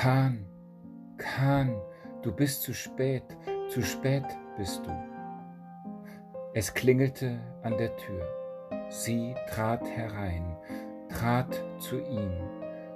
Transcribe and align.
Kahn, 0.00 0.46
Kahn, 1.18 1.78
du 2.22 2.32
bist 2.32 2.62
zu 2.62 2.72
spät, 2.72 3.36
zu 3.68 3.82
spät 3.82 4.24
bist 4.56 4.80
du. 4.86 4.90
Es 6.54 6.72
klingelte 6.72 7.38
an 7.62 7.76
der 7.76 7.94
Tür. 7.98 8.26
Sie 8.88 9.34
trat 9.50 9.86
herein, 9.86 10.56
trat 11.10 11.62
zu 11.80 11.98
ihm, 11.98 12.32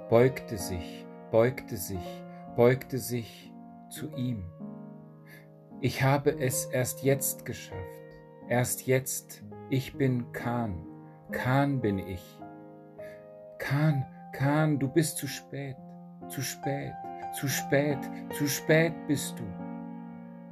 beugte 0.09 0.57
sich, 0.57 1.05
beugte 1.29 1.77
sich, 1.77 2.23
beugte 2.55 2.97
sich 2.97 3.53
zu 3.89 4.09
ihm. 4.15 4.43
Ich 5.81 6.01
habe 6.01 6.31
es 6.31 6.65
erst 6.65 7.03
jetzt 7.03 7.45
geschafft, 7.45 8.01
erst 8.49 8.87
jetzt, 8.87 9.43
ich 9.69 9.95
bin 9.95 10.31
Kahn, 10.31 10.83
Kahn 11.31 11.81
bin 11.81 11.99
ich. 11.99 12.39
Kahn, 13.59 14.07
Kahn, 14.33 14.79
du 14.79 14.87
bist 14.87 15.17
zu 15.17 15.27
spät, 15.27 15.77
zu 16.35 16.41
spät, 16.41 16.93
zu 17.33 17.47
spät, 17.47 17.97
zu 18.37 18.45
spät 18.47 18.93
bist 19.07 19.39
du. 19.39 19.43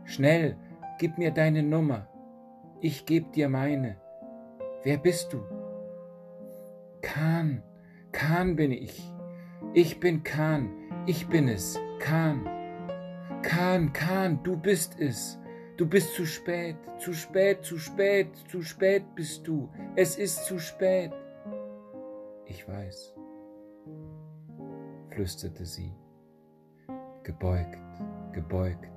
Schnell, 0.06 0.56
gib 0.98 1.18
mir 1.18 1.32
deine 1.32 1.62
Nummer, 1.62 2.08
ich 2.80 3.06
geb 3.06 3.34
dir 3.34 3.50
meine. 3.50 3.98
Wer 4.84 4.98
bist 4.98 5.34
du? 5.34 5.44
Kahn, 7.02 7.64
Kahn 8.14 8.56
bin 8.56 8.72
ich. 8.72 9.12
Ich 9.74 10.00
bin 10.00 10.24
Kahn, 10.24 10.70
ich 11.06 11.28
bin 11.28 11.50
es, 11.50 11.78
Kahn. 12.00 12.48
Kahn, 13.42 13.92
Kahn, 13.92 14.42
du 14.44 14.56
bist 14.56 14.98
es. 15.00 15.38
Du 15.76 15.86
bist 15.86 16.14
zu 16.14 16.26
spät, 16.26 16.78
zu 16.98 17.14
spät, 17.14 17.66
zu 17.66 17.78
spät, 17.78 18.30
zu 18.50 18.62
spät 18.62 19.04
bist 19.16 19.46
du. 19.46 19.70
Es 19.98 20.18
ist 20.18 20.46
zu 20.46 20.60
spät. 20.60 21.12
Ich 22.46 22.68
weiß, 22.68 23.16
flüsterte 25.14 25.66
sie, 25.66 25.94
gebeugt, 27.24 27.78
gebeugt, 28.32 28.90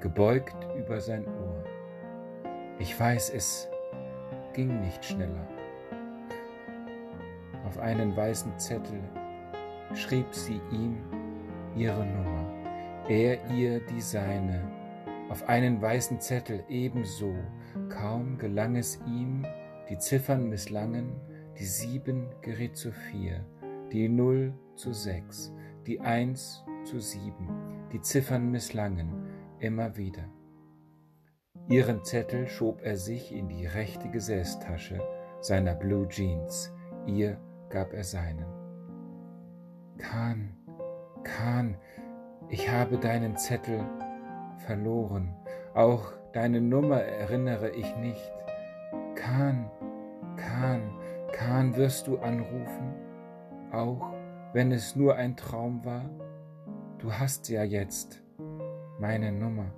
gebeugt 0.00 0.56
über 0.78 1.00
sein 1.00 1.26
Ohr. 1.26 1.64
Ich 2.78 2.98
weiß, 2.98 3.30
es 3.30 3.68
ging 4.54 4.80
nicht 4.80 5.04
schneller. 5.04 5.46
Auf 7.66 7.78
einen 7.78 8.16
weißen 8.16 8.58
Zettel 8.58 9.02
schrieb 9.94 10.26
sie 10.34 10.60
ihm 10.72 10.96
ihre 11.76 12.06
Nummer, 12.06 12.46
er 13.08 13.50
ihr 13.50 13.80
die 13.80 14.00
seine, 14.00 14.62
auf 15.28 15.46
einen 15.46 15.82
weißen 15.82 16.20
Zettel 16.20 16.64
ebenso, 16.68 17.34
kaum 17.90 18.38
gelang 18.38 18.76
es 18.76 18.98
ihm, 19.06 19.44
die 19.90 19.98
Ziffern 19.98 20.48
misslangen, 20.48 21.12
die 21.58 21.64
sieben 21.64 22.28
geriet 22.40 22.76
zu 22.76 22.92
vier, 22.92 23.44
die 23.92 24.08
Null 24.08 24.52
zu 24.76 24.92
sechs, 24.92 25.52
die 25.86 26.00
Eins 26.00 26.64
zu 26.84 27.00
sieben, 27.00 27.48
die 27.92 28.00
Ziffern 28.00 28.50
misslangen, 28.50 29.26
immer 29.58 29.96
wieder. 29.96 30.24
Ihren 31.68 32.04
Zettel 32.04 32.48
schob 32.48 32.80
er 32.82 32.96
sich 32.96 33.32
in 33.32 33.48
die 33.48 33.66
rechte 33.66 34.08
Gesäßtasche 34.10 35.00
seiner 35.40 35.74
Blue 35.74 36.08
Jeans, 36.08 36.72
ihr 37.06 37.38
gab 37.70 37.92
er 37.92 38.04
seinen. 38.04 38.46
Kahn, 39.98 40.56
Kahn, 41.24 41.76
ich 42.48 42.70
habe 42.70 42.98
deinen 42.98 43.36
Zettel 43.36 43.84
verloren, 44.58 45.34
auch 45.74 46.12
deine 46.32 46.60
Nummer 46.60 47.00
erinnere 47.02 47.70
ich 47.70 47.96
nicht. 47.96 48.32
Kahn, 49.14 49.70
Kahn, 50.36 50.98
Kahn, 51.32 51.76
wirst 51.76 52.06
du 52.06 52.18
anrufen, 52.18 52.94
auch 53.72 54.12
wenn 54.52 54.72
es 54.72 54.96
nur 54.96 55.16
ein 55.16 55.36
Traum 55.36 55.84
war? 55.84 56.08
Du 56.98 57.12
hast 57.12 57.48
ja 57.48 57.62
jetzt 57.64 58.22
meine 58.98 59.30
Nummer. 59.32 59.72